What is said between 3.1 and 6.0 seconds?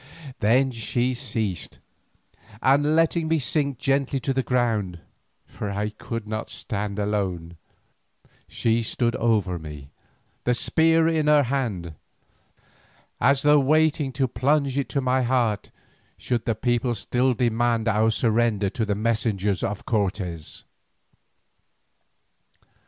me sink gently to the ground, for I